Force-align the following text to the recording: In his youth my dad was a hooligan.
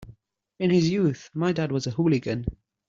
In 0.57 0.71
his 0.71 0.89
youth 0.89 1.29
my 1.35 1.51
dad 1.51 1.71
was 1.71 1.85
a 1.85 1.91
hooligan. 1.91 2.47